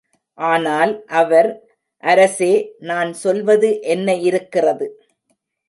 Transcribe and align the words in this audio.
ஆனால் 0.37 0.93
அவர், 1.11 1.49
அரசே, 2.03 2.51
நான் 2.81 3.13
சொல்வது 3.13 3.81
என்ன 3.87 4.15
இருக்கிறது! 4.21 4.87